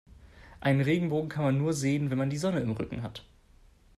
[0.61, 3.23] Einen Regenbogen kann man nur sehen, wenn man die Sonne im Rücken hat.